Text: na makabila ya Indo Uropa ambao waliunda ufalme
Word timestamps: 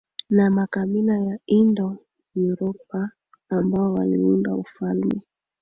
na 0.29 0.49
makabila 0.49 1.17
ya 1.19 1.39
Indo 1.45 1.97
Uropa 2.35 3.09
ambao 3.49 3.93
waliunda 3.93 4.55
ufalme 4.55 5.21